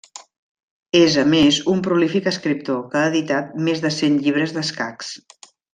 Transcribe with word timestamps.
És 0.99 1.17
a 1.23 1.25
més 1.33 1.59
un 1.75 1.83
prolífic 1.89 2.31
escriptor, 2.33 2.81
que 2.95 2.99
ha 3.03 3.13
editat 3.13 3.55
més 3.69 3.87
de 3.87 3.95
cent 4.01 4.21
llibres 4.27 4.57
d'escacs. 4.59 5.17